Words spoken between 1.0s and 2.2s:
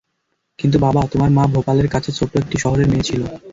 তোমার মা ভোপালের কাছে